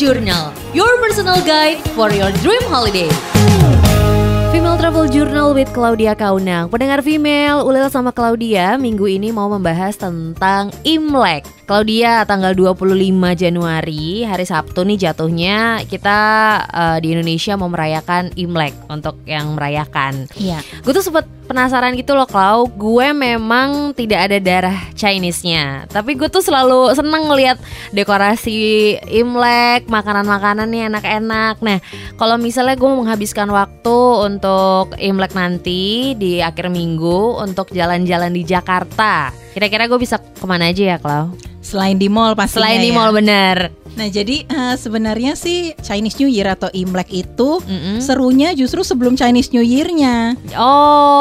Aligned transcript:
Journal, 0.00 0.48
your 0.72 0.88
personal 0.96 1.44
guide 1.44 1.76
for 1.92 2.08
your 2.08 2.32
dream 2.40 2.64
holiday. 2.72 3.12
Female 4.48 4.80
Travel 4.80 5.12
Journal 5.12 5.52
with 5.52 5.68
Claudia 5.76 6.16
Kaunang 6.16 6.72
Pendengar 6.72 7.04
female, 7.04 7.60
Ulil 7.68 7.84
sama 7.92 8.08
Claudia 8.08 8.80
minggu 8.80 9.04
ini 9.04 9.28
mau 9.28 9.52
membahas 9.52 10.00
tentang 10.00 10.72
Imlek 10.88 11.44
Claudia 11.70 12.26
tanggal 12.26 12.50
25 12.50 12.98
Januari, 13.38 14.26
hari 14.26 14.42
Sabtu 14.42 14.82
nih 14.82 15.06
jatuhnya 15.06 15.86
Kita 15.86 16.18
uh, 16.66 16.98
di 16.98 17.14
Indonesia 17.14 17.54
mau 17.54 17.70
merayakan 17.70 18.34
Imlek 18.34 18.74
untuk 18.90 19.22
yang 19.22 19.54
merayakan. 19.54 20.26
Iya. 20.34 20.66
Gue 20.82 20.90
tuh 20.90 21.06
sempet 21.06 21.30
penasaran 21.46 21.94
gitu 21.94 22.18
loh 22.18 22.26
Clau. 22.26 22.66
Gue 22.66 23.14
memang 23.14 23.94
tidak 23.94 24.26
ada 24.26 24.42
darah 24.42 24.78
Chinese-nya. 24.98 25.86
Tapi 25.86 26.18
gue 26.18 26.26
tuh 26.26 26.42
selalu 26.42 26.90
seneng 26.90 27.30
ngeliat 27.30 27.62
dekorasi 27.94 28.98
Imlek 29.06 29.86
Makanan-makanan 29.86 30.66
nih 30.74 30.90
enak-enak. 30.90 31.62
Nah 31.62 31.78
kalau 32.18 32.34
misalnya 32.34 32.74
gue 32.74 32.90
menghabiskan 32.90 33.46
waktu 33.46 33.98
untuk 34.26 34.98
Imlek 34.98 35.38
nanti 35.38 36.18
Di 36.18 36.42
akhir 36.42 36.66
minggu 36.66 37.38
untuk 37.38 37.70
jalan-jalan 37.70 38.34
di 38.34 38.42
Jakarta 38.42 39.30
Kira-kira 39.54 39.86
gue 39.86 40.02
bisa 40.02 40.18
ke 40.18 40.46
mana 40.50 40.66
aja 40.74 40.98
ya 40.98 40.98
Clau? 40.98 41.49
Selain 41.60 41.94
di 41.94 42.08
mall 42.08 42.32
pastinya 42.32 42.66
Selain 42.66 42.80
di 42.80 42.90
ya. 42.90 42.96
mall 42.96 43.12
bener 43.12 43.58
Nah 43.90 44.06
jadi 44.06 44.46
uh, 44.46 44.78
sebenarnya 44.78 45.34
sih 45.34 45.74
Chinese 45.76 46.16
New 46.16 46.30
Year 46.30 46.46
atau 46.48 46.70
Imlek 46.70 47.10
itu 47.10 47.58
Mm-mm. 47.60 47.98
serunya 47.98 48.54
justru 48.54 48.80
sebelum 48.80 49.18
Chinese 49.18 49.50
New 49.50 49.60
Year-nya. 49.60 50.38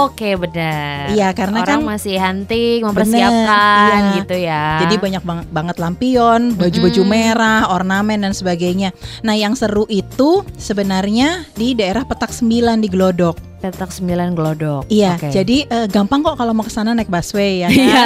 Oke 0.06 0.38
benar. 0.38 1.10
Iya, 1.10 1.34
karena 1.34 1.66
Orang 1.66 1.82
kan- 1.82 1.98
masih 1.98 2.16
hunting, 2.16 2.86
mempersiapkan 2.86 4.00
iya. 4.06 4.16
gitu 4.16 4.36
ya. 4.38 4.66
Jadi 4.86 4.96
banyak 4.96 5.24
bang- 5.26 5.50
banget 5.50 5.76
lampion, 5.76 6.54
baju-baju 6.54 7.02
Mm-mm. 7.02 7.10
merah, 7.10 7.74
ornamen 7.74 8.22
dan 8.22 8.38
sebagainya. 8.38 8.94
Nah 9.26 9.34
yang 9.34 9.58
seru 9.58 9.90
itu 9.90 10.46
sebenarnya 10.56 11.50
di 11.58 11.74
daerah 11.74 12.06
Petak 12.06 12.30
Sembilan 12.30 12.80
di 12.80 12.88
Glodok. 12.88 13.49
Petak 13.60 13.92
9 13.92 14.08
glodok. 14.32 14.84
Iya, 14.88 15.16
Oke. 15.16 15.30
jadi 15.30 15.58
eh, 15.66 15.88
gampang 15.88 16.20
kok 16.20 16.36
kalau 16.36 16.52
mau 16.52 16.64
ke 16.64 16.72
sana 16.72 16.92
naik 16.92 17.08
busway 17.08 17.62
ya. 17.62 17.70
kan? 17.70 17.76
Iya, 17.76 18.06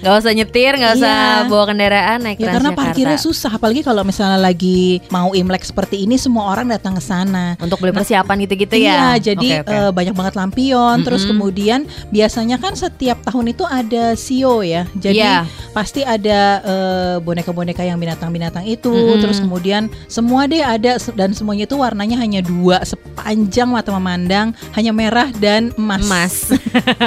nggak 0.00 0.14
usah 0.14 0.32
nyetir, 0.32 0.72
nggak 0.74 0.92
usah 0.94 1.16
Iya. 1.40 1.48
bawa 1.48 1.64
kendaraan 1.66 2.18
naik 2.20 2.36
Ya 2.36 2.52
karena 2.52 2.70
parkirnya 2.70 3.16
susah, 3.16 3.50
apalagi 3.50 3.80
kalau 3.80 4.02
misalnya 4.02 4.36
lagi 4.36 5.00
mau 5.08 5.32
Imlek 5.32 5.64
seperti 5.64 6.04
ini, 6.04 6.14
semua 6.14 6.46
orang 6.46 6.68
datang 6.68 6.94
ke 6.94 7.02
sana. 7.02 7.56
Untuk 7.56 7.80
beli 7.80 7.90
persiapan 7.90 8.36
gitu-gitu 8.44 8.76
ya. 8.76 9.16
Iya, 9.16 9.32
jadi 9.32 9.48
Oke, 9.60 9.66
oke. 9.66 9.74
eh, 9.74 9.90
banyak 9.90 10.14
banget 10.14 10.34
lampion. 10.34 10.96
Terus 11.00 11.22
Mm-mm. 11.22 11.30
kemudian 11.34 11.80
biasanya 12.08 12.56
kan 12.56 12.76
setiap 12.76 13.24
tahun 13.24 13.50
itu 13.50 13.64
ada 13.64 14.12
sio 14.14 14.60
ya. 14.60 14.84
Jadi 14.94 15.18
Iya. 15.18 15.48
pasti 15.72 16.04
ada 16.04 16.40
eh, 16.60 17.16
boneka-boneka 17.18 17.80
yang 17.80 17.96
binatang-binatang 17.96 18.64
itu. 18.64 18.92
Mm-mm. 18.92 19.20
Terus 19.20 19.40
kemudian 19.40 19.88
semua 20.06 20.44
deh 20.44 20.60
ada 20.60 20.94
dan 21.16 21.32
semuanya 21.32 21.64
itu 21.64 21.74
warnanya 21.74 22.16
hanya 22.16 22.38
dua 22.38 22.84
sepanjang 22.84 23.70
mata 23.70 23.88
memandang, 23.90 24.52
hanya 24.74 24.92
merah 24.92 25.30
dan 25.34 25.70
emas. 25.74 26.02
emas. 26.02 26.34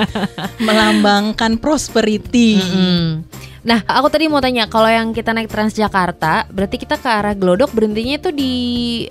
Melambangkan 0.65 1.55
prosperity. 1.57 2.57
Mm-mm. 2.57 3.23
Nah, 3.67 3.83
aku 3.83 4.07
tadi 4.07 4.31
mau 4.31 4.39
tanya, 4.39 4.63
kalau 4.63 4.87
yang 4.87 5.11
kita 5.11 5.35
naik 5.35 5.51
Transjakarta, 5.51 6.47
berarti 6.47 6.79
kita 6.79 6.95
ke 6.95 7.03
arah 7.03 7.35
Glodok 7.35 7.75
berhentinya 7.75 8.15
itu 8.15 8.31
di 8.31 8.53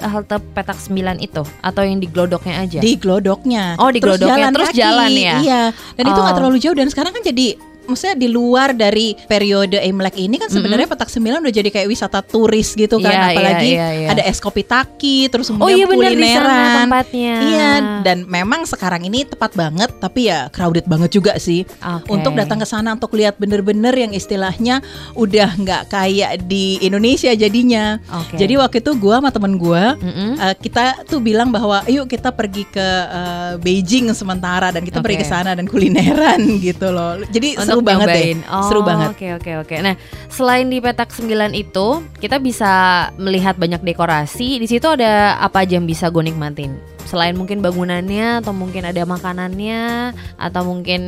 halte 0.01 0.41
petak 0.57 0.81
9 0.81 0.97
itu 1.21 1.45
atau 1.61 1.83
yang 1.85 2.01
di 2.01 2.09
Glodoknya 2.09 2.65
aja? 2.65 2.81
Di 2.81 2.97
glodoknya. 2.97 3.77
Oh, 3.77 3.93
di 3.93 4.01
glodoknya. 4.01 4.48
Terus 4.48 4.73
kaki. 4.73 4.81
jalan 4.81 5.13
ya? 5.13 5.37
Iya. 5.45 5.63
Dan 6.01 6.05
itu 6.09 6.17
Oh. 6.17 6.25
nggak 6.25 6.37
terlalu 6.41 6.57
jauh 6.57 6.73
dan 6.73 6.89
sekarang 6.89 7.13
kan 7.13 7.20
jadi 7.20 7.61
maksudnya 7.87 8.17
di 8.19 8.29
luar 8.29 8.75
dari 8.75 9.15
periode 9.27 9.79
Imlek 9.81 10.17
ini 10.19 10.37
kan 10.37 10.51
sebenarnya 10.51 10.87
Petak 10.87 11.09
Sembilan 11.09 11.42
udah 11.42 11.55
jadi 11.55 11.70
kayak 11.70 11.89
wisata 11.89 12.20
turis 12.23 12.75
gitu 12.75 12.98
kan 12.98 13.12
Iya, 13.12 13.25
apalagi 13.33 13.70
iya, 13.73 13.89
iya, 13.91 14.01
iya. 14.05 14.09
ada 14.12 14.23
es 14.27 14.39
kopi 14.39 14.62
taki 14.62 15.31
terus 15.31 15.48
oh 15.51 15.69
iya 15.70 15.87
kemudian 15.87 16.19
di 16.19 16.29
sana 16.29 16.45
kulineran 16.47 16.77
tempatnya. 16.87 17.34
Iya, 17.41 17.70
dan 18.02 18.19
memang 18.27 18.61
sekarang 18.67 19.02
ini 19.07 19.24
tepat 19.27 19.52
banget, 19.55 19.91
tapi 19.98 20.29
ya 20.29 20.48
crowded 20.52 20.86
banget 20.86 21.11
juga 21.14 21.39
sih 21.39 21.64
Oke. 21.80 22.13
untuk 22.13 22.33
datang 22.36 22.58
ke 22.61 22.67
sana 22.69 22.95
untuk 22.95 23.13
lihat 23.14 23.39
bener-bener 23.41 23.95
yang 23.95 24.13
istilahnya 24.13 24.80
udah 25.14 25.57
nggak 25.57 25.83
kayak 25.91 26.45
di 26.47 26.79
Indonesia 26.83 27.33
jadinya. 27.33 27.98
Oke. 28.11 28.36
Jadi 28.36 28.55
waktu 28.58 28.77
itu 28.83 28.92
gua 28.98 29.18
sama 29.23 29.30
temen 29.33 29.55
gua 29.57 29.97
Mm-mm. 29.98 30.36
Uh, 30.36 30.55
kita 30.58 31.07
tuh 31.07 31.23
bilang 31.23 31.48
bahwa 31.48 31.80
yuk 31.89 32.11
kita 32.11 32.30
pergi 32.35 32.67
ke 32.68 32.89
uh, 33.08 33.57
Beijing 33.63 34.11
sementara 34.13 34.70
dan 34.74 34.83
kita 34.85 35.01
pergi 35.01 35.23
Oke. 35.23 35.24
ke 35.24 35.29
sana 35.29 35.51
dan 35.57 35.64
kulineran 35.68 36.41
gitu 36.67 36.91
loh. 36.92 37.20
Jadi 37.30 37.57
seru 37.77 37.85
banget 37.85 38.09
nyobain. 38.09 38.39
deh. 38.41 38.64
seru 38.64 38.81
Oh, 38.81 38.87
banget. 38.89 39.09
Oke 39.13 39.29
oke 39.37 39.53
oke. 39.61 39.77
Nah, 39.85 39.95
selain 40.33 40.67
di 40.73 40.81
petak 40.81 41.13
9 41.13 41.53
itu, 41.53 41.87
kita 42.17 42.41
bisa 42.41 42.73
melihat 43.20 43.61
banyak 43.61 43.85
dekorasi. 43.85 44.57
Di 44.57 44.64
situ 44.64 44.89
ada 44.89 45.37
apa 45.37 45.69
aja 45.69 45.77
yang 45.77 45.85
bisa 45.85 46.09
gue 46.09 46.25
nikmatin? 46.25 46.81
Selain 47.05 47.36
mungkin 47.36 47.63
bangunannya 47.63 48.42
atau 48.42 48.51
mungkin 48.51 48.83
ada 48.89 49.05
makanannya 49.07 50.11
atau 50.41 50.63
mungkin 50.67 51.03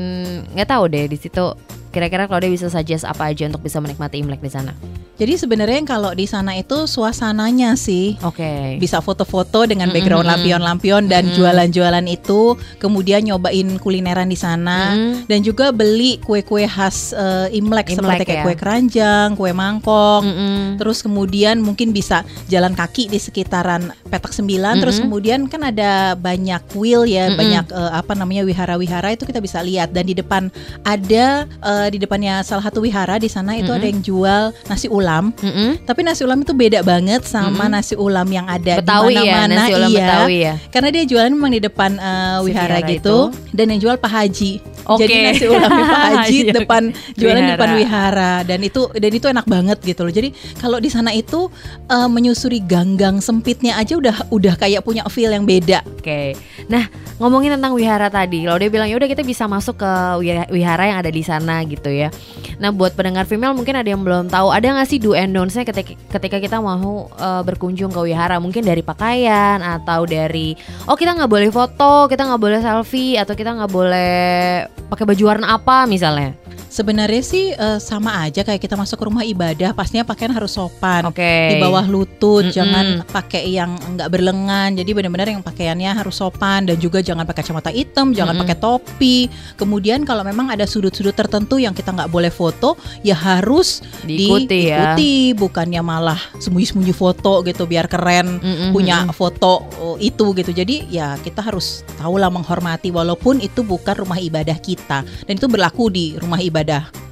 nggak 0.53 0.69
tahu 0.69 0.85
deh 0.93 1.09
di 1.09 1.19
situ. 1.19 1.57
Kira-kira 1.99 2.31
kalau 2.31 2.39
dia 2.39 2.55
bisa 2.55 2.71
suggest 2.71 3.03
apa 3.03 3.35
aja 3.35 3.51
untuk 3.51 3.67
bisa 3.67 3.83
menikmati 3.83 4.23
Imlek 4.23 4.39
di 4.39 4.47
sana? 4.47 4.71
Jadi 5.19 5.35
sebenarnya 5.35 5.83
yang 5.83 5.91
kalau 5.91 6.15
di 6.15 6.31
sana 6.31 6.55
itu 6.55 6.87
suasananya 6.87 7.75
sih 7.75 8.15
Oke. 8.23 8.79
bisa 8.79 9.03
foto-foto 9.03 9.67
dengan 9.67 9.91
background 9.91 10.31
lampion-lampion 10.31 11.11
dan 11.11 11.27
Mm-mm. 11.27 11.35
jualan-jualan 11.35 12.07
itu, 12.07 12.55
kemudian 12.79 13.27
nyobain 13.27 13.83
kulineran 13.83 14.31
di 14.31 14.39
sana 14.39 14.95
Mm. 14.95 15.27
dan 15.27 15.43
juga 15.43 15.75
beli 15.75 16.23
kue-kue 16.23 16.71
khas 16.71 17.11
uh, 17.19 17.51
Imlek, 17.51 17.91
Imlek 17.91 17.99
seperti 17.99 18.23
kayak 18.31 18.39
ya. 18.39 18.45
kue 18.47 18.55
keranjang, 18.55 19.29
kue 19.35 19.51
mangkok. 19.51 20.23
Mm-mm. 20.23 20.79
Terus 20.79 21.03
kemudian 21.03 21.59
mungkin 21.59 21.91
bisa 21.91 22.23
jalan 22.47 22.79
kaki 22.79 23.11
di 23.11 23.19
sekitaran 23.19 23.91
petak 24.07 24.31
sembilan. 24.31 24.79
Terus 24.79 25.03
Mm-mm. 25.03 25.11
kemudian 25.11 25.41
kan 25.51 25.67
ada 25.67 26.15
banyak 26.15 26.63
wheel 26.79 27.03
ya, 27.11 27.27
Mm-mm. 27.27 27.43
banyak 27.43 27.67
eh, 27.75 27.91
apa 27.91 28.15
namanya 28.15 28.47
wihara-wihara 28.47 29.19
itu 29.19 29.27
kita 29.27 29.43
bisa 29.43 29.59
lihat. 29.67 29.91
Dan 29.91 30.07
di 30.07 30.15
depan 30.15 30.47
ada 30.87 31.43
eh, 31.89 31.93
di 31.97 31.99
depannya 31.99 32.45
salah 32.45 32.61
satu 32.61 32.85
wihara 32.85 33.17
di 33.17 33.27
sana 33.27 33.57
itu 33.57 33.73
Mm-mm. 33.73 33.79
ada 33.81 33.87
yang 33.89 34.01
jual 34.05 34.43
nasi 34.69 34.87
ulam. 34.87 35.33
Mm-mm. 35.41 35.81
Tapi 35.89 36.01
nasi 36.05 36.23
ulam 36.23 36.45
itu 36.45 36.53
beda 36.53 36.85
banget 36.85 37.25
sama 37.25 37.65
Mm-mm. 37.65 37.73
nasi 37.73 37.95
ulam 37.97 38.29
yang 38.29 38.45
ada 38.45 38.85
Betawi 38.85 39.17
di 39.17 39.25
ya, 39.25 39.33
mana-mana. 39.41 39.55
nasi 39.57 39.73
ulam 39.73 39.91
iya. 39.91 39.99
Betawi 40.05 40.37
ya. 40.37 40.55
Karena 40.69 40.89
dia 40.93 41.05
jualan 41.09 41.31
memang 41.33 41.53
di 41.57 41.61
depan 41.65 41.91
Si 41.99 42.05
wihara 42.53 42.77
wihara 42.79 42.91
gitu 42.93 43.17
dan 43.57 43.67
yang 43.73 43.81
jual 43.81 43.97
Pak 43.97 44.13
Haji. 44.13 44.53
Oke. 44.89 45.05
Jadi 45.05 45.15
nasi 45.23 45.45
ulam 45.45 45.69
Pak 45.71 46.01
Haji 46.17 46.39
Iya. 46.41 46.53
depan 46.55 46.83
jualan 47.13 47.39
di 47.39 47.51
depan 47.53 47.69
Wihara. 47.71 47.79
wihara 47.79 48.33
dan 48.43 48.61
itu 48.61 48.89
dan 48.91 49.11
itu 49.11 49.27
enak 49.27 49.45
banget 49.45 49.79
gitu 49.81 50.01
loh. 50.01 50.11
Jadi 50.11 50.29
kalau 50.57 50.79
di 50.79 50.89
sana 50.89 51.13
itu 51.13 51.53
eh, 51.87 52.09
menyusuri 52.09 52.59
gang-gang 52.59 53.19
sempitnya 53.19 53.77
aja 53.77 53.95
udah 53.95 54.29
udah 54.29 54.55
kayak 54.55 54.81
punya 54.81 55.05
feel 55.07 55.29
yang 55.29 55.45
beda. 55.45 55.85
Oke. 55.85 56.33
Nah, 56.67 56.89
ngomongin 57.17 57.55
tentang 57.55 57.73
wihara 57.73 58.09
tadi, 58.09 58.43
kalau 58.43 58.57
dia 58.57 58.69
bilang 58.69 58.87
ya 58.87 58.97
udah 58.97 59.07
kita 59.07 59.21
bisa 59.21 59.45
masuk 59.45 59.77
ke 59.77 59.93
wi- 60.19 60.49
wihara 60.51 60.85
yang 60.87 60.99
ada 60.99 61.09
di 61.09 61.21
sana 61.21 61.61
gitu 61.63 61.89
ya. 61.89 62.09
Nah, 62.57 62.71
buat 62.71 62.93
pendengar 62.93 63.25
female 63.25 63.53
mungkin 63.53 63.73
ada 63.73 63.87
yang 63.87 64.01
belum 64.01 64.27
tahu, 64.27 64.49
ada 64.49 64.67
nggak 64.67 64.87
sih 64.87 64.99
do 64.99 65.13
and 65.13 65.31
don'ts-nya 65.31 65.63
ketika, 65.65 65.93
ketika 66.11 66.37
kita 66.39 66.57
mau 66.59 66.79
eh, 67.13 67.43
berkunjung 67.43 67.89
ke 67.89 68.01
wihara? 68.03 68.39
Mungkin 68.39 68.63
dari 68.63 68.81
pakaian 68.81 69.61
atau 69.61 70.05
dari 70.05 70.57
oh 70.85 70.95
kita 70.95 71.13
nggak 71.13 71.29
boleh 71.29 71.49
foto, 71.49 72.07
kita 72.07 72.25
nggak 72.25 72.39
boleh 72.39 72.59
selfie 72.59 73.15
atau 73.15 73.33
kita 73.33 73.53
nggak 73.53 73.69
boleh 73.69 74.65
pakai 74.87 75.05
baju 75.09 75.25
warna 75.27 75.59
apa 75.59 75.85
misalnya. 75.91 76.39
Sebenarnya 76.69 77.23
sih 77.25 77.57
eh, 77.57 77.81
sama 77.81 78.29
aja 78.29 78.45
kayak 78.45 78.61
kita 78.61 78.77
masuk 78.77 79.01
ke 79.01 79.05
rumah 79.09 79.25
ibadah, 79.25 79.73
pastinya 79.73 80.05
pakaian 80.05 80.31
harus 80.31 80.53
sopan. 80.53 81.09
Oke. 81.09 81.57
Di 81.57 81.57
bawah 81.57 81.85
lutut, 81.89 82.45
Mm-mm. 82.45 82.55
jangan 82.55 82.87
pakai 83.09 83.49
yang 83.49 83.75
enggak 83.89 84.09
berlengan. 84.13 84.77
Jadi 84.77 84.91
benar-benar 84.93 85.33
yang 85.33 85.41
pakaiannya 85.41 85.91
harus 85.97 86.21
sopan 86.21 86.69
dan 86.69 86.77
juga 86.77 87.01
jangan 87.01 87.25
pakai 87.25 87.41
kacamata 87.41 87.73
hitam, 87.73 88.13
jangan 88.13 88.37
Mm-mm. 88.37 88.45
pakai 88.45 88.57
topi. 88.61 89.19
Kemudian 89.57 90.05
kalau 90.05 90.21
memang 90.23 90.53
ada 90.53 90.69
sudut-sudut 90.69 91.17
tertentu 91.17 91.57
yang 91.57 91.73
kita 91.73 91.91
nggak 91.91 92.13
boleh 92.13 92.29
foto, 92.29 92.77
ya 93.01 93.17
harus 93.17 93.81
Diikuti 94.05 94.69
ya. 94.69 94.95
diikuti, 94.95 95.33
bukannya 95.35 95.81
malah 95.81 96.21
sembunyi-sembunyi 96.37 96.95
foto 96.95 97.41
gitu 97.49 97.65
biar 97.65 97.89
keren 97.89 98.39
Mm-mm. 98.39 98.71
punya 98.77 99.09
foto 99.17 99.65
oh, 99.81 99.97
itu 99.97 100.37
gitu. 100.37 100.53
Jadi 100.53 100.93
ya 100.93 101.17
kita 101.25 101.41
harus 101.41 101.83
tahulah 101.97 102.29
menghormati 102.29 102.93
walaupun 102.93 103.41
itu 103.41 103.65
bukan 103.65 104.05
rumah 104.05 104.21
ibadah 104.21 104.61
kita 104.61 105.03
dan 105.03 105.33
itu 105.33 105.49
berlaku 105.49 105.89
di 105.89 106.15
rumah 106.21 106.37
ibadah 106.39 106.58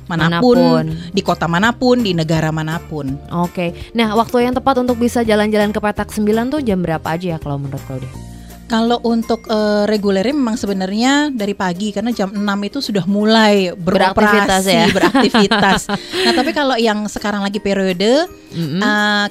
mana 0.07 0.39
pun, 0.39 0.55
Mana 0.55 0.87
pun. 0.87 0.87
di 1.11 1.23
kota 1.23 1.47
mana 1.47 1.75
pun, 1.75 1.99
di 1.99 2.15
negara 2.15 2.51
mana 2.51 2.79
pun. 2.79 3.19
Oke. 3.35 3.75
Nah, 3.91 4.15
waktu 4.15 4.47
yang 4.47 4.55
tepat 4.55 4.79
untuk 4.79 4.97
bisa 4.97 5.21
jalan-jalan 5.21 5.75
ke 5.75 5.81
petak 5.83 6.09
9 6.09 6.23
tuh 6.47 6.63
jam 6.63 6.79
berapa 6.79 7.03
aja 7.05 7.35
ya 7.35 7.39
kalau 7.39 7.59
menurut 7.59 7.83
Claudia? 7.85 8.07
Kalau 8.67 8.99
untuk 9.03 9.47
eh, 9.47 9.87
regulernya 9.87 10.31
memang 10.31 10.55
sebenarnya 10.55 11.31
dari 11.31 11.55
pagi 11.55 11.91
karena 11.91 12.11
jam 12.11 12.31
6 12.31 12.39
itu 12.65 12.79
sudah 12.81 13.07
mulai 13.07 13.71
Beraktivitas 13.71 14.63
beroperasi, 14.63 14.71
ya. 14.73 14.87
beraktivitas. 14.91 15.81
nah, 16.27 16.33
tapi 16.35 16.51
kalau 16.51 16.75
yang 16.75 17.07
sekarang 17.07 17.43
lagi 17.43 17.59
periode 17.59 18.27
Mm-mm. 18.51 18.79
eh, 18.79 19.27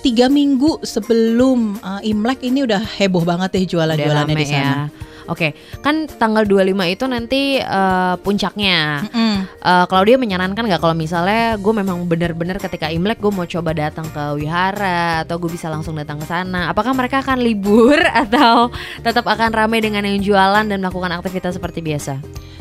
tiga 0.00 0.26
minggu 0.26 0.82
sebelum 0.82 1.74
eh, 1.76 2.10
Imlek 2.10 2.42
ini 2.42 2.62
udah 2.62 2.82
heboh 2.82 3.22
banget 3.22 3.50
Udah 3.52 3.62
jualan-jualannya 3.66 4.34
di 4.34 4.46
sana. 4.46 4.62
ya. 4.62 5.09
Oke, 5.30 5.54
kan 5.78 6.10
tanggal 6.10 6.42
25 6.42 6.74
itu 6.90 7.04
nanti 7.06 7.40
eh, 7.62 8.14
puncaknya. 8.18 9.06
Mm-mm. 9.06 9.34
Eh, 9.46 9.84
Claudia 9.86 10.18
menyarankan 10.18 10.66
nggak 10.66 10.82
kalau 10.82 10.98
misalnya 10.98 11.54
gue 11.54 11.70
memang 11.70 12.02
benar-benar 12.10 12.58
ketika 12.58 12.90
Imlek 12.90 13.22
gue 13.22 13.30
mau 13.30 13.46
coba 13.46 13.70
datang 13.70 14.10
ke 14.10 14.42
wihara 14.42 15.22
atau 15.22 15.38
gue 15.38 15.50
bisa 15.54 15.70
langsung 15.70 15.94
datang 15.94 16.18
ke 16.18 16.26
sana. 16.26 16.74
Apakah 16.74 16.90
mereka 16.98 17.22
akan 17.22 17.38
libur 17.38 17.96
atau 18.26 18.74
tetap 19.06 19.22
akan 19.24 19.54
ramai 19.54 19.78
dengan 19.78 20.02
yang 20.02 20.18
jualan 20.18 20.66
dan 20.66 20.78
melakukan 20.82 21.14
aktivitas 21.14 21.54
seperti 21.54 21.78
biasa? 21.78 22.18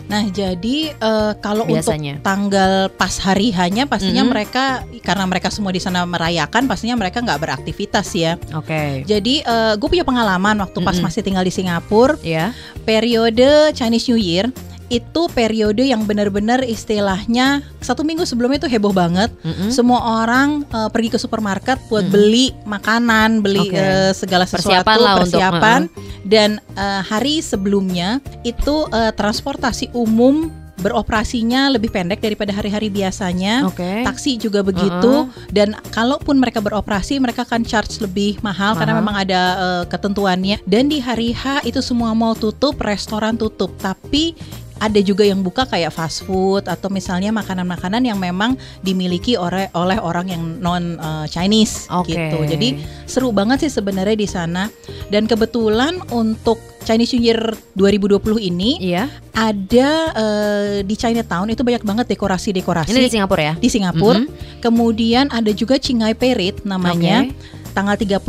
Nah, 0.09 0.25
jadi 0.25 0.91
eh, 0.91 1.33
kalau 1.37 1.69
Biasanya. 1.69 2.17
untuk 2.17 2.25
tanggal 2.25 2.73
pas 2.89 3.13
hari 3.21 3.53
hanya 3.53 3.85
pastinya 3.85 4.25
Mhm. 4.25 4.31
mereka 4.33 4.63
karena 5.05 5.29
mereka 5.29 5.53
semua 5.53 5.69
di 5.69 5.77
sana 5.77 6.01
merayakan, 6.03 6.65
pastinya 6.65 6.97
mereka 6.97 7.21
nggak 7.21 7.37
beraktivitas 7.37 8.09
ya. 8.17 8.33
Oke. 8.51 9.05
Jadi 9.05 9.45
gue 9.77 9.87
punya 9.87 10.01
pengalaman 10.01 10.57
waktu 10.59 10.79
pas 10.81 10.97
Mhm. 10.97 11.03
masih 11.05 11.21
tinggal 11.21 11.45
di 11.45 11.53
Singapura, 11.53 12.17
Ya. 12.25 12.57
periode 12.83 13.69
Chinese 13.73 14.09
New 14.09 14.17
Year 14.17 14.49
itu 14.89 15.29
periode 15.31 15.85
yang 15.85 16.03
benar-benar 16.09 16.65
istilahnya 16.65 17.61
satu 17.79 18.01
minggu 18.01 18.25
sebelumnya 18.25 18.65
itu 18.65 18.69
heboh 18.69 18.89
banget. 18.89 19.29
Mm-mm. 19.45 19.69
Semua 19.69 20.25
orang 20.25 20.65
eh, 20.65 20.89
pergi 20.89 21.13
ke 21.13 21.19
supermarket 21.21 21.77
buat 21.87 22.09
Mm-mm. 22.09 22.13
beli 22.13 22.51
makanan, 22.65 23.45
beli 23.45 23.69
Oke. 23.69 23.77
eh, 23.77 24.11
segala 24.17 24.49
sesuatu 24.49 24.81
Persiapan 24.81 24.97
lah 24.97 25.13
untuk, 25.15 25.23
persiapan. 25.29 25.79
Dan 26.25 26.49
eh, 26.73 27.01
hari 27.05 27.39
sebelumnya 27.45 28.17
itu 28.41 28.89
eh, 28.89 29.13
transportasi 29.13 29.93
umum 29.93 30.49
beroperasinya 30.79 31.75
lebih 31.75 31.91
pendek 31.91 32.23
daripada 32.23 32.55
hari-hari 32.55 32.87
biasanya. 32.87 33.67
Oke. 33.67 34.07
Taksi 34.07 34.39
juga 34.39 34.63
begitu 34.63 35.27
dan 35.51 35.75
kalaupun 35.91 36.39
mereka 36.39 36.63
beroperasi 36.63 37.19
mereka 37.19 37.43
akan 37.43 37.67
charge 37.67 37.99
lebih 37.99 38.39
mahal, 38.39 38.79
karena 38.79 38.95
Mahal. 38.95 39.03
memang 39.03 39.15
ada 39.19 39.41
eh, 39.59 39.83
ketentuannya 39.91 40.63
dan 40.63 40.87
di 40.87 41.03
hari 41.03 41.35
H 41.35 41.67
itu 41.67 41.83
semua 41.83 42.15
mall 42.15 42.31
tutup, 42.39 42.79
restoran 42.79 43.35
tutup. 43.35 43.75
Tapi 43.75 44.31
ada 44.79 44.99
juga 44.99 45.27
yang 45.27 45.43
buka 45.43 45.67
kayak 45.67 45.91
fast 45.91 46.23
food 46.23 46.65
atau 46.65 46.87
misalnya 46.87 47.29
makanan-makanan 47.29 48.01
yang 48.01 48.17
memang 48.17 48.55
dimiliki 48.79 49.35
oleh 49.35 49.67
oleh 49.75 49.99
orang 49.99 50.31
yang 50.31 50.43
non 50.59 50.95
eh, 50.95 51.25
Chinese 51.27 51.85
Oke. 51.91 52.15
gitu. 52.15 52.47
Jadi 52.47 52.79
seru 53.03 53.29
banget 53.29 53.67
sih 53.67 53.71
sebenarnya 53.71 54.15
di 54.15 54.27
sana. 54.27 54.71
Dan 55.09 55.25
kebetulan 55.25 55.99
untuk 56.09 56.57
Chinese 56.85 57.13
New 57.13 57.23
Year 57.23 57.41
2020 57.75 58.39
ini 58.39 58.79
Iya. 58.79 59.11
ada 59.35 59.89
eh, 60.15 60.75
di 60.81 60.95
Chinatown 60.95 61.51
itu 61.51 61.61
banyak 61.61 61.83
banget 61.83 62.05
dekorasi-dekorasi 62.09 62.95
Ini 62.95 63.05
di 63.05 63.11
Singapura 63.11 63.43
ya? 63.43 63.53
di 63.59 63.69
Singapura. 63.69 64.19
Mhm. 64.23 64.27
Kemudian 64.63 65.25
ada 65.29 65.51
juga 65.51 65.75
Chingai 65.75 66.15
Parade 66.15 66.63
namanya 66.63 67.27
Oke. 67.27 67.35
Tanggal 67.71 67.95
31 67.97 68.21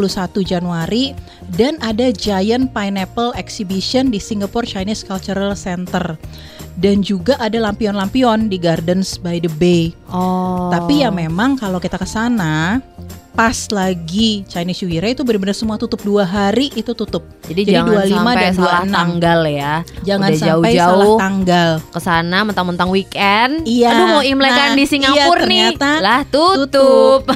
Januari 0.44 1.16
dan 1.56 1.76
ada 1.82 2.12
Giant 2.12 2.70
Pineapple 2.70 3.34
Exhibition 3.36 4.08
di 4.12 4.20
Singapore 4.20 4.66
Chinese 4.68 5.02
Cultural 5.02 5.56
Center. 5.56 6.18
Dan 6.80 7.04
juga 7.04 7.36
ada 7.36 7.60
lampion-lampion 7.60 8.48
di 8.48 8.56
Gardens 8.56 9.20
by 9.20 9.42
the 9.42 9.52
Bay. 9.60 9.92
Oh. 10.08 10.72
Tapi 10.72 11.04
ya 11.04 11.12
memang 11.12 11.60
kalau 11.60 11.76
kita 11.76 12.00
ke 12.00 12.08
sana 12.08 12.80
pas 13.30 13.54
lagi 13.70 14.42
Chinese 14.44 14.82
New 14.82 14.90
Year 14.90 15.06
itu 15.08 15.22
benar-benar 15.22 15.52
semua 15.52 15.74
tutup 15.74 16.00
dua 16.00 16.22
hari 16.22 16.68
itu 16.72 16.90
tutup. 16.90 17.22
Jadi, 17.42 17.62
Jadi 17.62 17.72
jangan 17.72 17.94
25 18.02 18.10
sampai 18.12 18.34
dan 18.36 18.52
salah 18.52 18.80
26. 18.82 18.92
tanggal 18.92 19.40
ya. 19.44 19.74
Jangan 20.00 20.28
Udah 20.28 20.36
sampai 20.36 20.50
jauh-jauh 20.50 20.90
salah 20.90 21.16
tanggal. 21.16 21.70
ke 21.88 22.00
sana 22.00 22.38
mentang-mentang 22.42 22.88
weekend. 22.88 23.52
Iya. 23.64 23.90
Aduh 23.90 24.06
mau 24.10 24.22
imlekan 24.22 24.68
Nah, 24.68 24.76
di 24.76 24.84
Singapura 24.84 25.42
iya, 25.42 25.70
nih. 25.72 25.72
Lah 26.00 26.20
tutup. 26.24 27.20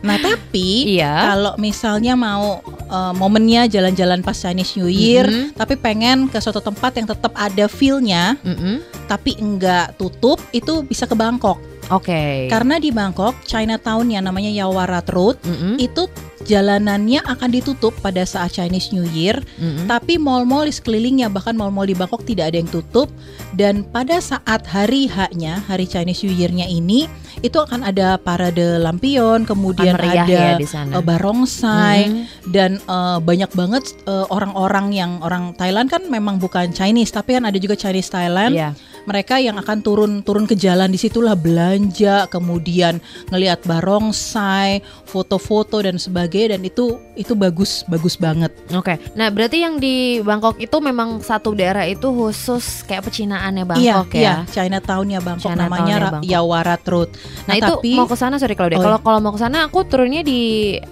Nah 0.00 0.16
tapi 0.16 0.96
Iya. 0.96 1.12
kalau 1.28 1.52
misalnya 1.56 2.14
mau 2.14 2.60
uh, 2.88 3.12
momennya 3.12 3.68
jalan-jalan 3.68 4.20
pas 4.20 4.34
Chinese 4.34 4.74
New 4.74 4.88
Year, 4.88 5.24
Mhm. 5.24 5.54
tapi 5.54 5.76
pengen 5.76 6.26
ke 6.26 6.38
suatu 6.38 6.58
tempat 6.58 6.92
yang 6.94 7.06
tetap 7.06 7.32
ada 7.34 7.66
feel-nya, 7.66 8.34
Mm-mm. 8.40 8.80
tapi 9.04 9.36
enggak 9.36 9.94
tutup, 9.94 10.40
itu 10.50 10.80
bisa 10.82 11.04
ke 11.04 11.12
Bangkok. 11.12 11.60
Oke. 11.88 12.46
Karena 12.46 12.76
di 12.76 12.88
Bangkok, 12.88 13.40
Chinatown 13.42 14.08
yang 14.08 14.22
namanya 14.22 14.48
Yawarat 14.48 15.08
Road, 15.08 15.40
Mm-mm. 15.40 15.76
itu 15.78 16.04
jalanannya 16.42 17.20
akan 17.22 17.50
ditutup 17.50 17.92
pada 17.98 18.22
saat 18.22 18.52
Chinese 18.52 18.88
New 18.88 19.04
Year, 19.06 19.36
Mm-mm. 19.56 19.84
tapi 19.84 20.16
mall-mall 20.16 20.64
di 20.64 20.72
sekelilingnya 20.72 21.28
bahkan 21.28 21.52
mall-mall 21.52 21.84
di 21.84 21.92
Bangkok 21.92 22.22
tidak 22.22 22.50
ada 22.50 22.56
yang 22.56 22.68
tutup 22.68 23.10
dan 23.52 23.84
pada 23.84 24.16
saat 24.18 24.64
hari 24.64 25.04
H-nya, 25.06 25.60
hari 25.64 25.84
Chinese 25.84 26.22
New 26.22 26.32
Year-nya 26.32 26.64
ini 26.64 27.04
itu 27.38 27.54
akan 27.54 27.82
ada 27.82 28.16
parade 28.16 28.78
lampion, 28.78 29.44
kemudian 29.44 29.92
Akan 29.92 30.00
meriah 30.00 30.24
ada 30.24 30.32
ya 30.32 30.50
di 30.56 30.66
sana. 30.66 30.92
eh, 30.92 31.02
barongsai 31.02 32.00
Mm-mm. 32.06 32.24
dan 32.48 32.70
eh, 32.78 33.18
banyak 33.18 33.50
banget 33.52 33.84
eh, 34.04 34.26
orang-orang 34.28 34.86
yang 34.90 35.10
orang 35.20 35.52
Thailand 35.54 35.86
kan 35.86 36.04
memang 36.06 36.38
bukan 36.38 36.70
Chinese 36.70 37.10
tapi 37.10 37.34
kan 37.34 37.44
ada 37.44 37.56
juga 37.56 37.74
Chinese 37.74 38.08
Thailand 38.08 38.52
Iya. 38.54 38.70
Mereka 39.08 39.40
yang 39.40 39.56
akan 39.56 39.80
turun 39.80 40.12
turun 40.20 40.44
ke 40.44 40.52
jalan 40.52 40.86
di 40.86 40.96
situlah 40.96 41.32
belanja 41.32 42.28
kemudian 42.28 43.00
ngelihat 43.28 43.64
barongsai 43.64 44.78
foto-foto 45.02 45.80
dan 45.80 45.96
sebagainya 45.96 46.54
dan 46.54 46.62
itu 46.62 46.84
itu 47.14 47.32
bagus 47.32 47.82
bagus 47.84 48.14
banget 48.14 48.52
Oke. 48.70 49.00
Nah, 49.14 49.28
berarti 49.28 49.58
yang 49.58 49.76
di 49.76 50.20
Bangkok 50.20 50.56
itu 50.58 50.76
memang 50.78 51.18
satu 51.18 51.50
daerah 51.50 51.82
itu 51.82 52.04
khusus 52.06 52.84
kayak 52.84 53.08
pecinaannya 53.08 53.64
iya 53.74 53.96
Bangkok 53.96 54.06
iya 54.12 54.22
ya. 54.22 54.34
Chinatown-nya 54.46 55.18
Bangkok 55.18 55.48
Chinatown-nya 55.48 55.64
namanya 55.64 55.94
Ra- 55.96 56.12
Bangkok. 56.12 56.28
Yawarat 56.28 56.82
Road 56.84 57.10
Nah, 57.44 57.54
itu 57.56 57.64
tapi 57.66 57.90
mau 57.94 58.04
ke 58.04 58.14
sana 58.14 58.36
sorry 58.36 58.52
Claudia. 58.52 58.76
Oh, 58.76 58.84
Kalau 58.84 58.98
kalau 59.00 59.18
mau 59.18 59.32
ke 59.32 59.40
sana 59.40 59.64
aku 59.64 59.82
turunnya 59.82 60.20
di 60.20 60.40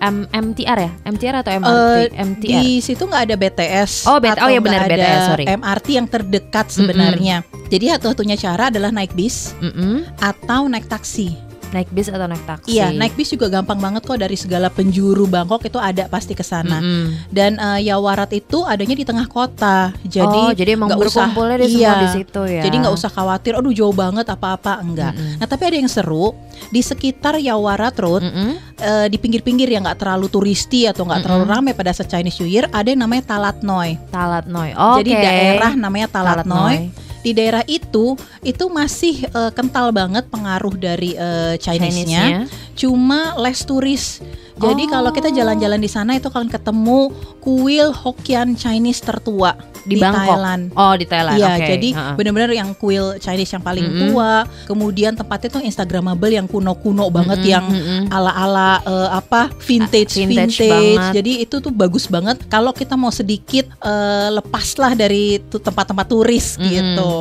M- 0.00 0.24
MTR 0.26 0.78
ya? 0.78 0.90
MTR 1.04 1.34
atau 1.38 1.52
MRT? 1.54 1.68
eh, 1.68 2.06
MTR. 2.16 2.48
di 2.56 2.80
situ 2.80 3.02
nggak 3.02 3.22
ada 3.22 3.36
BTS 3.36 3.92
Oh, 4.06 4.16
B- 4.16 4.30
atau 4.30 4.46
oh, 4.46 4.50
ya 4.50 4.58
benar, 4.58 4.80
BTS, 4.86 5.20
sorry. 5.26 5.44
MRT 5.46 5.86
yang 5.92 6.06
terdekat 6.06 6.66
sebenarnya 6.68 7.44
jadi 7.66 7.98
satu-satunya 7.98 8.36
cara 8.38 8.70
adalah 8.70 8.94
naik 8.94 9.12
bis 9.12 9.54
Mm-mm. 9.58 10.06
atau 10.18 10.70
naik 10.70 10.86
taksi. 10.86 11.34
Naik 11.74 11.90
bis 11.90 12.06
atau 12.06 12.30
naik 12.30 12.46
taksi? 12.46 12.78
Iya, 12.78 12.94
naik 12.94 13.18
bis 13.18 13.34
juga 13.34 13.50
gampang 13.50 13.82
banget 13.82 14.06
kok 14.06 14.14
dari 14.22 14.38
segala 14.38 14.70
penjuru 14.70 15.26
Bangkok 15.26 15.66
itu 15.66 15.82
ada 15.82 16.06
pasti 16.06 16.30
ke 16.30 16.46
sana. 16.46 16.78
Mm-mm. 16.78 17.26
Dan 17.26 17.58
eh, 17.58 17.90
Yawarat 17.90 18.30
itu 18.38 18.62
adanya 18.62 18.94
di 18.94 19.02
tengah 19.02 19.26
kota. 19.26 19.90
Jadi 20.06 20.40
oh, 20.46 20.54
jadi 20.54 20.78
emang 20.78 20.94
nggak 20.94 21.10
usah- 21.10 21.26
berkumpulnya 21.26 21.56
deh 21.58 21.66
semua 21.66 21.82
iya. 21.82 21.94
di 21.98 22.08
situ 22.14 22.42
ya. 22.46 22.62
Jadi 22.62 22.76
nggak 22.86 22.94
usah 22.94 23.10
khawatir, 23.10 23.58
aduh 23.58 23.74
jauh 23.74 23.90
banget 23.90 24.30
apa-apa 24.30 24.78
enggak. 24.78 25.18
Mm-mm. 25.18 25.42
Nah 25.42 25.46
tapi 25.50 25.62
ada 25.66 25.76
yang 25.82 25.90
seru 25.90 26.38
di 26.70 26.80
sekitar 26.86 27.34
Yawarat 27.42 27.98
Road 27.98 28.22
Mm-mm. 28.22 28.50
eh, 28.78 29.06
di 29.10 29.18
pinggir-pinggir 29.18 29.66
yang 29.66 29.82
nggak 29.82 29.98
terlalu 30.06 30.30
turisti 30.30 30.86
atau 30.86 31.02
nggak 31.02 31.26
terlalu 31.26 31.50
Mm-mm. 31.50 31.56
ramai 31.58 31.72
pada 31.74 31.90
saat 31.90 32.06
Chinese 32.06 32.38
New 32.38 32.46
Year 32.46 32.70
ada 32.70 32.86
yang 32.86 33.02
namanya 33.02 33.26
Talatnoy. 33.26 33.98
Talat 34.14 34.46
Noi. 34.46 34.70
Oke. 34.70 35.02
Jadi 35.02 35.10
daerah 35.18 35.74
namanya 35.74 36.06
Talatnoy. 36.14 36.94
Talatnoy. 36.94 37.04
Di 37.26 37.34
daerah 37.34 37.66
itu 37.66 38.14
itu 38.46 38.64
masih 38.70 39.26
eh, 39.26 39.50
kental 39.50 39.90
banget 39.90 40.30
pengaruh 40.30 40.78
dari 40.78 41.18
eh, 41.18 41.58
Chinese-nya. 41.58 42.46
Chinese-nya. 42.46 42.65
Cuma 42.76 43.34
less 43.36 43.64
turis. 43.64 44.20
Jadi 44.56 44.88
Oh. 44.88 44.90
kalau 44.90 45.10
kita 45.10 45.28
jalan-jalan 45.28 45.76
di 45.76 45.84
sana 45.86 46.12
itu 46.12 46.28
akan 46.28 46.48
ketemu 46.48 47.12
kuil 47.40 47.92
Hokkien 47.92 48.56
Chinese 48.56 49.00
tertua 49.00 49.52
Di 49.84 49.94
di, 49.94 50.00
Bangkok? 50.00 50.18
Thailand. 50.26 50.62
Oh, 50.72 50.96
di 50.96 51.04
Thailand. 51.04 51.36
Iya, 51.36 51.46
Oke. 51.52 51.66
jadi 51.68 51.88
Ha-ha. 51.92 52.12
benar-benar 52.16 52.50
yang 52.50 52.72
kuil 52.72 53.20
Chinese 53.20 53.52
yang 53.52 53.60
paling 53.60 53.84
Mm-mm. 53.84 54.00
tua. 54.10 54.32
Kemudian 54.64 55.12
tempatnya 55.12 55.52
tuh 55.52 55.62
instagramable 55.62 56.32
yang 56.32 56.44
kuno-kuno 56.44 57.06
banget 57.06 57.38
Mm-mm, 57.38 57.52
yang 57.52 57.64
mm-mm. 57.68 58.02
ala-ala 58.08 58.80
eh, 58.82 59.08
apa 59.12 59.52
vintage 59.60 60.16
Vintage 60.16 60.56
vintage. 60.56 60.58
banget. 60.66 61.12
Jadi 61.14 61.32
itu 61.38 61.56
tuh 61.56 61.70
bagus 61.70 62.08
banget. 62.08 62.40
Kalau 62.46 62.72
kita 62.72 62.96
mau 62.96 63.12
sedikit 63.12 63.68
eh, 63.78 64.28
lepaslah 64.32 64.96
dari 64.96 65.38
tuh 65.44 65.60
tempat-tempat 65.60 66.06
turis 66.08 66.56
Mm-mm. 66.56 66.66
gitu. 66.66 67.14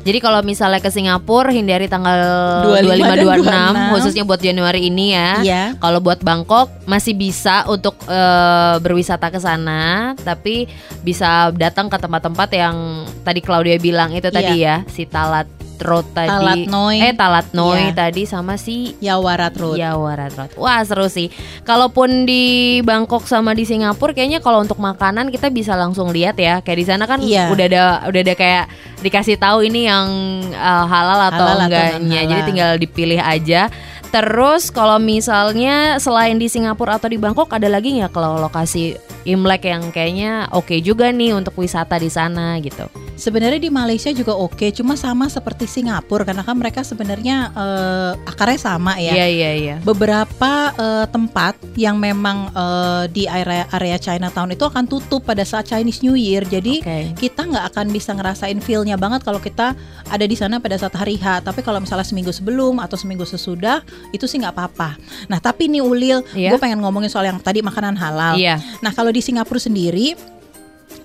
Jadi 0.00 0.18
kalau 0.18 0.40
misalnya 0.40 0.80
ke 0.80 0.88
Singapura 0.88 1.52
hindari 1.52 1.84
tanggal 1.84 2.16
25 2.64 2.88
25 2.88 3.04
dan 3.04 3.18
26 3.20 3.44
26. 3.76 3.92
khususnya 3.92 4.22
buat 4.24 4.40
Januari 4.40 4.80
ini 4.90 5.14
ya. 5.14 5.30
Iya. 5.40 5.62
Kalau 5.78 5.98
buat 5.98 6.18
Bangkok 6.20 6.66
masih 6.84 7.14
bisa 7.14 7.62
untuk 7.64 7.94
eh, 8.04 8.74
berwisata 8.78 9.30
ke 9.30 9.38
sana, 9.38 10.12
tapi 10.18 10.66
bisa 11.00 11.48
datang 11.50 11.86
ke 11.86 11.96
tempat-tempat 11.96 12.48
yang 12.50 12.76
tadi 13.22 13.38
Claudia 13.40 13.78
bilang 13.78 14.10
itu 14.10 14.26
tadi 14.28 14.60
ya, 14.60 14.82
si 14.86 15.06
Talat 15.06 15.46
Road 15.80 16.04
tadi. 16.12 16.28
Talat 16.28 16.68
Noi. 16.68 17.00
Eh 17.00 17.16
Talat 17.16 17.56
Noi 17.56 17.88
Iya. 17.88 17.96
tadi 17.96 18.28
sama 18.28 18.60
si 18.60 18.92
Yawarat 19.00 19.56
Road. 19.56 19.80
Yawarat 19.80 20.36
Road. 20.36 20.52
Wah 20.60 20.84
seru 20.84 21.08
sih. 21.08 21.32
Kalaupun 21.64 22.28
di 22.28 22.44
Bangkok 22.84 23.24
sama 23.24 23.56
di 23.56 23.64
Singapura, 23.64 24.12
kayaknya 24.12 24.44
kalau 24.44 24.60
untuk 24.60 24.76
makanan 24.76 25.32
kita 25.32 25.48
bisa 25.48 25.72
langsung 25.72 26.12
lihat 26.12 26.36
ya. 26.36 26.60
Kayak 26.60 26.78
di 26.78 26.84
sana 26.84 27.08
kan 27.08 27.24
Iya. 27.24 27.48
udah 27.48 27.64
ada 27.64 27.84
udah 28.12 28.20
ada 28.20 28.34
kayak 28.36 28.64
dikasih 29.00 29.40
tahu 29.40 29.64
ini 29.64 29.88
yang 29.88 30.04
eh, 30.52 30.84
halal 30.84 31.32
atau 31.32 31.48
Halal 31.48 31.64
atau 31.64 31.64
enggaknya. 31.64 31.96
non-halal. 31.96 32.28
Jadi 32.28 32.40
tinggal 32.44 32.70
dipilih 32.76 33.20
aja. 33.24 33.62
Terus 34.10 34.74
kalau 34.74 34.98
misalnya 34.98 36.02
selain 36.02 36.34
di 36.34 36.50
Singapura 36.50 36.98
atau 36.98 37.06
di 37.06 37.14
Bangkok 37.14 37.46
ada 37.54 37.70
lagi 37.70 37.94
nggak 37.94 38.10
kalau 38.10 38.42
lokasi 38.42 38.98
Imlek 39.24 39.68
yang 39.68 39.92
kayaknya 39.92 40.48
oke 40.50 40.72
juga 40.80 41.12
nih 41.12 41.36
untuk 41.36 41.52
wisata 41.56 42.00
di 42.00 42.08
sana 42.08 42.56
gitu. 42.58 42.88
Sebenarnya 43.20 43.60
di 43.60 43.68
Malaysia 43.68 44.08
juga 44.16 44.32
oke, 44.32 44.72
cuma 44.72 44.96
sama 44.96 45.28
seperti 45.28 45.68
Singapura 45.68 46.24
karena 46.24 46.40
kan 46.40 46.56
mereka 46.56 46.80
sebenarnya 46.80 47.52
eh, 47.52 48.12
akarnya 48.24 48.56
sama 48.56 48.96
ya. 48.96 49.12
Iya 49.12 49.26
iya 49.28 49.50
iya. 49.52 49.76
Beberapa 49.84 50.72
eh, 50.72 51.06
tempat 51.12 51.60
yang 51.76 52.00
memang 52.00 52.48
eh, 52.48 53.04
di 53.12 53.28
area 53.28 53.68
area 53.76 54.00
Chinatown 54.00 54.56
itu 54.56 54.64
akan 54.64 54.88
tutup 54.88 55.28
pada 55.28 55.44
saat 55.44 55.68
Chinese 55.68 56.00
New 56.00 56.16
Year. 56.16 56.48
Jadi 56.48 56.80
Oke. 56.80 57.12
kita 57.20 57.44
nggak 57.44 57.76
akan 57.76 57.86
bisa 57.92 58.16
ngerasain 58.16 58.56
feel-nya 58.64 58.96
banget 58.96 59.20
kalau 59.20 59.36
kita 59.36 59.76
ada 60.08 60.24
di 60.24 60.32
sana 60.32 60.56
pada 60.56 60.80
saat 60.80 60.96
hari 60.96 61.20
H. 61.20 61.44
Tapi 61.44 61.60
kalau 61.60 61.76
misalnya 61.76 62.08
seminggu 62.08 62.32
sebelum 62.32 62.80
atau 62.80 62.96
seminggu 62.96 63.28
sesudah 63.28 63.84
itu 64.16 64.24
sih 64.24 64.40
nggak 64.40 64.56
apa-apa. 64.56 64.96
Nah 65.28 65.36
tapi 65.36 65.68
nih 65.68 65.84
Ulil, 65.84 66.24
Iya. 66.32 66.56
gue 66.56 66.58
pengen 66.58 66.80
ngomongin 66.80 67.12
soal 67.12 67.28
yang 67.28 67.36
tadi 67.36 67.60
makanan 67.60 68.00
halal. 68.00 68.40
Iya. 68.40 68.56
Nah 68.80 68.96
kalau 68.96 69.09
di 69.10 69.20
Singapura 69.20 69.58
sendiri 69.58 70.14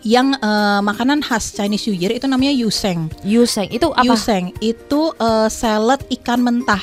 yang 0.05 0.37
eh, 0.37 0.81
makanan 0.85 1.25
khas 1.25 1.53
Chinese 1.53 1.89
New 1.89 1.97
Year 1.97 2.13
itu 2.13 2.29
namanya 2.29 2.53
yuseng. 2.53 3.09
Yuseng 3.25 3.69
itu 3.73 3.89
apa? 3.89 4.05
Yuseng 4.05 4.53
itu 4.61 5.09
eh, 5.17 5.49
salad 5.49 6.01
ikan 6.21 6.45
mentah. 6.45 6.81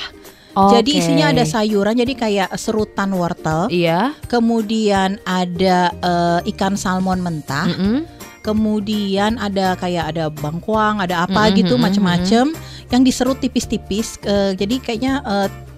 Oke. 0.52 0.76
Jadi 0.76 1.00
isinya 1.00 1.32
ada 1.32 1.48
sayuran, 1.48 1.96
jadi 1.96 2.12
kayak 2.12 2.50
serutan 2.60 3.14
wortel. 3.16 3.72
Iya. 3.72 4.12
Kemudian 4.28 5.16
ada 5.24 5.88
eh, 5.94 6.50
ikan 6.52 6.76
salmon 6.76 7.22
mentah. 7.24 7.70
Mm-mm. 7.72 8.04
Kemudian 8.42 9.38
ada 9.38 9.78
kayak 9.78 10.12
ada 10.12 10.26
bangkuang, 10.28 10.98
ada 10.98 11.24
apa 11.24 11.46
Mhm, 11.46 11.62
gitu 11.62 11.74
mhm, 11.78 11.82
macem-macem 11.86 12.46
yang 12.90 13.02
diserut 13.06 13.38
tipis-tipis. 13.38 14.18
eh, 14.26 14.58
jadi 14.58 14.82
kayaknya 14.82 15.22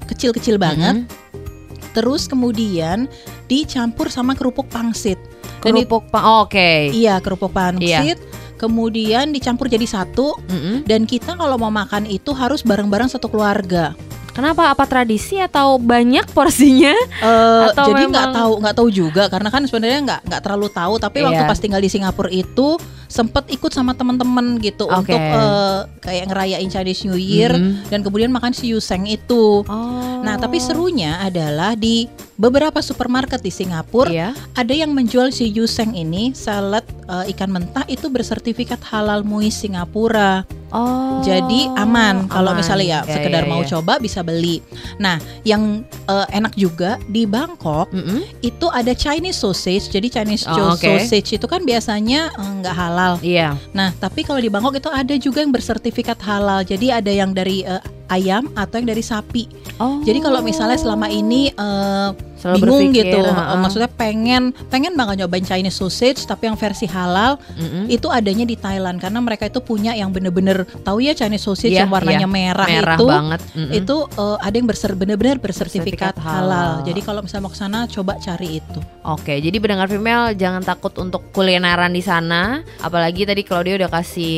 kecil-kecil 0.08 0.56
banget. 0.56 1.04
Mm-mm. 1.04 1.92
Terus 1.94 2.26
kemudian 2.26 3.06
dicampur 3.46 4.10
sama 4.10 4.34
kerupuk 4.34 4.66
pangsit. 4.72 5.20
Kerupuk 5.64 6.04
pa- 6.08 6.22
oh, 6.22 6.44
Oke. 6.44 6.90
iya 6.90 7.18
kerupuk 7.18 7.50
pangsit. 7.50 8.20
Kemudian 8.54 9.28
dicampur 9.28 9.66
jadi 9.66 9.84
satu. 9.84 10.38
Mm-mm. 10.44 10.84
Dan 10.84 11.04
kita 11.04 11.34
kalau 11.34 11.56
mau 11.56 11.68
makan 11.68 12.06
itu 12.06 12.30
harus 12.30 12.60
bareng-bareng 12.60 13.08
satu 13.08 13.26
keluarga. 13.26 13.92
Kenapa? 14.30 14.66
Apa 14.68 14.82
tradisi 14.84 15.38
atau 15.38 15.76
banyak 15.76 16.26
porsinya? 16.28 16.90
Eh, 17.20 17.62
Atau 17.70 17.86
jadi 17.88 18.04
nggak 18.04 18.24
memang- 18.24 18.34
tahu 18.34 18.52
nggak 18.58 18.74
tahu 18.74 18.88
juga 18.90 19.22
karena 19.28 19.46
kan 19.48 19.62
sebenarnya 19.62 19.98
nggak 20.02 20.20
nggak 20.26 20.40
terlalu 20.40 20.68
tahu 20.68 20.94
tapi 20.98 21.22
waktu 21.22 21.38
Iya. 21.38 21.46
pas 21.46 21.58
tinggal 21.58 21.78
di 21.78 21.86
Singapura 21.88 22.26
itu 22.28 22.74
sempet 23.14 23.46
ikut 23.46 23.70
sama 23.70 23.94
teman-teman 23.94 24.58
gitu 24.58 24.90
Oke. 24.90 25.14
untuk 25.14 25.20
eh, 25.22 25.78
kayak 26.02 26.24
ngerayain 26.26 26.66
Chinese 26.66 27.06
New 27.06 27.14
Year 27.14 27.54
Mhm. 27.54 27.86
dan 27.86 28.02
kemudian 28.02 28.34
makan 28.34 28.50
si 28.50 28.74
yuseng 28.74 29.06
itu. 29.06 29.62
Oh. 29.62 30.18
Nah 30.26 30.34
tapi 30.34 30.58
serunya 30.58 31.22
adalah 31.22 31.78
di 31.78 32.10
beberapa 32.34 32.82
supermarket 32.82 33.38
di 33.38 33.54
Singapura 33.54 34.10
Iya. 34.10 34.34
ada 34.58 34.74
yang 34.74 34.90
menjual 34.90 35.30
si 35.30 35.46
yuseng 35.48 35.94
ini 35.94 36.34
salad 36.34 36.82
eh, 37.06 37.30
ikan 37.30 37.54
mentah 37.54 37.86
itu 37.86 38.10
bersertifikat 38.10 38.82
halal 38.82 39.22
MUI 39.22 39.54
Singapura. 39.54 40.42
Oh. 40.74 41.22
Jadi 41.22 41.70
aman 41.72 42.26
kalau 42.26 42.50
misalnya 42.52 42.82
ya, 42.84 43.00
Ya, 43.06 43.14
sekedar 43.14 43.46
ya, 43.46 43.48
mau 43.48 43.62
ya. 43.62 43.78
coba 43.78 43.96
bisa 43.96 44.20
beli. 44.20 44.58
Nah, 44.98 45.16
yang 45.46 45.86
eh, 46.04 46.26
enak 46.34 46.52
juga 46.54 46.98
di 47.06 47.24
Bangkok 47.24 47.88
Mm-mm. 47.88 48.26
itu 48.42 48.66
ada 48.68 48.90
Chinese 48.90 49.38
sausage. 49.38 49.86
Jadi 49.88 50.10
Chinese 50.10 50.44
Oh, 50.44 50.74
oke. 50.74 50.82
sausage 50.82 51.30
itu 51.32 51.46
kan 51.46 51.62
biasanya 51.62 52.34
eh, 52.34 52.50
nggak 52.58 52.74
halal. 52.74 53.12
Iya. 53.22 53.54
Nah, 53.70 53.94
tapi 53.94 54.26
kalau 54.26 54.42
di 54.42 54.50
Bangkok 54.50 54.74
itu 54.74 54.90
ada 54.90 55.14
juga 55.14 55.40
yang 55.40 55.54
bersertifikat 55.54 56.18
halal. 56.20 56.60
Jadi 56.60 56.90
ada 56.90 57.08
yang 57.08 57.30
dari 57.30 57.62
eh, 57.62 57.78
ayam 58.10 58.50
atau 58.52 58.76
yang 58.76 58.90
dari 58.90 59.00
sapi. 59.00 59.46
Oh. 59.78 60.02
Jadi 60.02 60.18
kalau 60.18 60.42
misalnya 60.42 60.76
selama 60.76 61.06
ini 61.06 61.54
eh, 61.54 62.10
Selalu 62.44 62.56
bingung 62.60 62.92
berpikir, 62.92 63.04
gitu, 63.08 63.20
eh, 63.24 63.56
maksudnya 63.56 63.88
pengen 63.88 64.42
pengen 64.68 64.92
banget 64.92 65.24
nyobain 65.24 65.40
Chinese 65.40 65.80
sausage 65.80 66.28
tapi 66.28 66.44
yang 66.44 66.60
versi 66.60 66.84
halal 66.84 67.40
Mm-mm. 67.56 67.88
itu 67.88 68.12
adanya 68.12 68.44
di 68.44 68.54
Thailand 68.54 69.00
karena 69.00 69.18
mereka 69.24 69.48
itu 69.48 69.64
punya 69.64 69.96
yang 69.96 70.12
bener-bener 70.12 70.68
tahu 70.84 71.00
ya 71.00 71.16
Chinese 71.16 71.40
sausage 71.40 71.72
Iya, 71.72 71.88
yang 71.88 71.90
warnanya 71.90 72.28
iya. 72.28 72.36
merah, 72.36 72.68
merah 72.68 72.96
itu 73.00 73.06
banget. 73.08 73.40
Mm-mm. 73.56 73.72
itu 73.72 73.96
eh, 74.12 74.36
ada 74.44 74.54
yang 74.54 74.68
berser 74.68 74.92
bener-bener 74.92 75.40
bersertifikat 75.40 76.12
Sertifikat 76.12 76.16
halal. 76.20 76.52
halal. 76.76 76.86
Jadi 76.86 77.00
kalau 77.00 77.20
misalnya 77.24 77.44
mau 77.48 77.52
ke 77.52 77.58
sana 77.58 77.78
coba 77.88 78.12
cari 78.20 78.60
itu. 78.60 78.78
Oke, 79.04 79.40
jadi 79.40 79.56
pendengar 79.56 79.88
female 79.88 80.36
jangan 80.36 80.60
takut 80.60 80.92
untuk 81.00 81.32
kulineran 81.32 81.92
di 81.92 82.04
sana. 82.04 82.60
Apalagi 82.80 83.24
tadi 83.24 83.40
kalau 83.40 83.64
dia 83.64 83.80
udah 83.80 83.88
kasih 83.88 84.36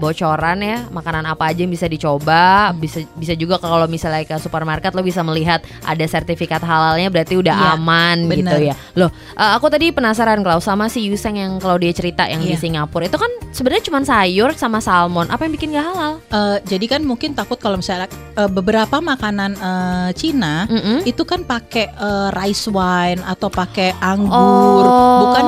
bocoran 0.00 0.58
ya, 0.62 0.78
makanan 0.88 1.24
apa 1.26 1.52
aja 1.52 1.60
yang 1.64 1.72
bisa 1.72 1.88
dicoba. 1.88 2.72
Bisa 2.72 3.04
bisa 3.16 3.34
juga 3.36 3.58
kalau 3.58 3.84
misalnya 3.84 4.24
ke 4.24 4.36
supermarket 4.38 4.92
lo 4.92 5.02
bisa 5.02 5.20
melihat 5.20 5.60
ada 5.82 6.04
sertifikat 6.04 6.62
halalnya 6.62 7.08
berarti 7.08 7.34
udah 7.42 7.52
Iya, 7.52 7.68
aman 7.74 8.16
gitu 8.24 8.46
bener. 8.46 8.58
ya. 8.62 8.74
Loh, 8.94 9.10
eh, 9.34 9.50
aku 9.52 9.66
tadi 9.66 9.90
penasaran 9.90 10.40
kalau 10.40 10.58
sama 10.58 10.86
si 10.86 11.04
Yuseng 11.04 11.34
yang 11.34 11.52
kalau 11.56 11.76
dia 11.76 11.90
cerita 11.90 12.24
yang 12.24 12.40
di 12.40 12.50
Iya. 12.50 12.58
Singapura 12.58 13.04
itu 13.04 13.16
kan 13.16 13.28
sebenarnya 13.50 13.84
cuma 13.84 13.98
sayur 14.00 14.54
sama 14.54 14.78
salmon. 14.78 15.26
Apa 15.26 15.44
yang 15.44 15.52
bikin 15.52 15.72
gak 15.72 15.84
halal? 15.84 16.12
Eh, 16.24 16.56
jadi 16.64 16.86
kan 16.88 17.02
mungkin 17.02 17.32
takut 17.32 17.56
kalau 17.56 17.76
misalnya 17.76 18.06
eh, 18.32 18.46
beberapa 18.46 18.96
makanan 18.96 19.50
eh, 19.54 20.10
Cina 20.14 20.64
Mm-mm. 20.64 21.02
itu 21.02 21.22
kan 21.22 21.42
pakai 21.42 21.90
eh, 21.90 22.28
rice 22.32 22.66
wine 22.66 23.20
atau 23.22 23.48
pakai 23.48 23.92
anggur, 23.98 24.84
Oh, 24.84 25.18
bukan 25.24 25.41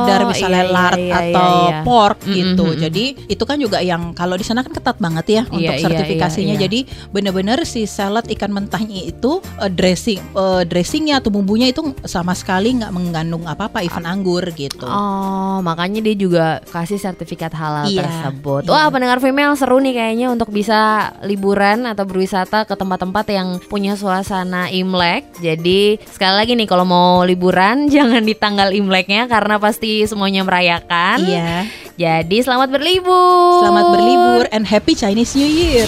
hanya 0.00 0.08
sekedar 0.08 0.20
misalnya 0.26 0.56
iya, 0.56 0.66
iya, 0.66 0.74
lard 0.74 1.00
iya, 1.00 1.14
atau 1.14 1.50
iya, 1.50 1.68
iya. 1.70 1.80
pork 1.84 2.18
Mm, 2.20 2.32
gitu. 2.32 2.64
mm, 2.64 2.72
mm. 2.72 2.80
Jadi 2.80 3.04
itu 3.28 3.44
kan 3.44 3.56
juga 3.56 3.78
yang 3.80 4.02
kalau 4.12 4.34
di 4.34 4.44
sana 4.44 4.60
kan 4.60 4.72
ketat 4.72 4.96
banget 4.96 5.26
ya 5.26 5.42
Iya, 5.42 5.52
untuk 5.52 5.74
iya, 5.74 5.84
sertifikasinya. 5.84 6.54
iya, 6.54 6.58
iya. 6.58 6.64
Jadi 6.64 6.78
bener-bener 7.10 7.58
si 7.64 7.84
salad 7.84 8.24
ikan 8.28 8.50
mentahnya 8.50 9.02
itu 9.02 9.40
eh, 9.58 9.70
dressing 9.70 10.20
eh, 10.32 10.62
dressingnya 10.64 11.18
atau 11.18 11.30
bumbunya 11.30 11.68
itu 11.68 11.80
sama 12.04 12.32
sekali 12.32 12.76
nggak 12.76 12.92
mengandung 12.92 13.44
apa-apa, 13.44 13.80
even 13.80 14.04
anggur 14.04 14.44
gitu. 14.52 14.84
Oh, 14.84 15.58
makanya 15.60 16.00
dia 16.00 16.14
juga 16.14 16.46
kasih 16.66 16.96
sertifikat 16.96 17.52
halal 17.52 17.86
Iya, 17.86 18.04
tersebut. 18.04 18.62
iya. 18.66 18.70
Wah, 18.70 18.86
pendengar 18.88 19.18
female 19.18 19.54
seru 19.54 19.78
nih 19.78 19.92
kayaknya 19.92 20.26
untuk 20.28 20.50
bisa 20.50 20.78
liburan 21.22 21.84
atau 21.84 22.04
berwisata 22.04 22.64
ke 22.64 22.74
tempat-tempat 22.74 23.26
yang 23.28 23.48
punya 23.66 23.94
suasana 23.94 24.68
Imlek. 24.70 25.26
Jadi, 25.38 25.98
sekali 26.06 26.34
lagi 26.36 26.52
nih 26.54 26.68
kalau 26.68 26.84
mau 26.84 27.22
liburan 27.22 27.86
jangan 27.94 28.22
di 28.22 28.34
tanggal 28.34 28.70
Imleknya 28.70 29.26
karena 29.26 29.56
pasti 29.56 29.89
semuanya 30.06 30.46
merayakan. 30.46 31.18
Iya. 31.24 31.66
Jadi, 32.00 32.40
selamat 32.40 32.72
berlibur. 32.72 33.60
Selamat 33.60 33.86
berlibur 33.92 34.44
and 34.56 34.64
happy 34.64 34.96
Chinese 34.96 35.36
New 35.36 35.48
Year. 35.48 35.84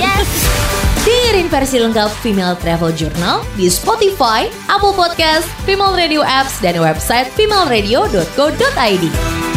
Dengerin 1.03 1.51
versi 1.51 1.83
lengkap 1.83 2.11
Female 2.23 2.55
Travel 2.63 2.95
Journal 2.95 3.43
di 3.59 3.67
Spotify, 3.67 4.47
Apple 4.71 4.95
Podcast, 4.95 5.51
Female 5.67 5.99
Radio 5.99 6.23
Apps, 6.23 6.63
dan 6.63 6.79
website 6.79 7.27
femaleradio.co.id. 7.35 9.52